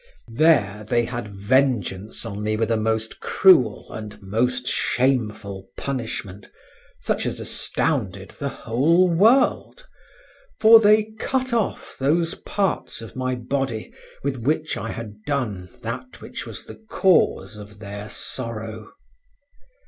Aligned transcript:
There 0.33 0.83
they 0.89 1.05
had 1.05 1.27
vengeance 1.27 2.25
on 2.25 2.41
me 2.41 2.57
with 2.57 2.71
a 2.71 2.75
most 2.75 3.19
cruel 3.19 3.85
and 3.91 4.19
most 4.19 4.67
shameful 4.67 5.67
punishment, 5.77 6.49
such 6.99 7.27
as 7.27 7.39
astounded 7.39 8.31
the 8.31 8.49
whole 8.49 9.07
world, 9.07 9.85
for 10.59 10.79
they 10.79 11.03
cut 11.19 11.53
off 11.53 11.97
those 11.99 12.33
parts 12.33 13.01
of 13.01 13.15
my 13.15 13.35
body 13.35 13.93
with 14.23 14.37
which 14.37 14.75
I 14.75 14.89
had 14.89 15.23
done 15.27 15.69
that 15.83 16.19
which 16.19 16.47
was 16.47 16.65
the 16.65 16.83
cause 16.89 17.55
of 17.55 17.77
their 17.77 18.09
sorrow. 18.09 18.93